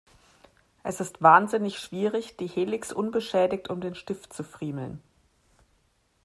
[0.81, 4.99] Es ist wahnsinnig schwierig, die Helix unbeschädigt um den Stift zu friemeln.